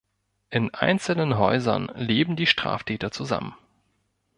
In 0.49 0.73
einzelnen 0.73 1.37
Häusern 1.37 1.91
leben 1.93 2.35
die 2.35 2.47
Straftäter 2.47 3.11
zusammen. 3.11 3.53